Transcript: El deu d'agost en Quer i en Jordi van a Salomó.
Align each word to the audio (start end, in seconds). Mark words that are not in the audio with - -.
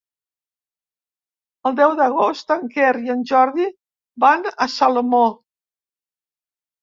El 1.69 1.75
deu 1.79 1.91
d'agost 1.99 2.53
en 2.55 2.63
Quer 2.77 2.93
i 3.07 3.13
en 3.15 3.21
Jordi 3.31 3.67
van 4.23 4.49
a 4.67 4.69
Salomó. 4.77 5.21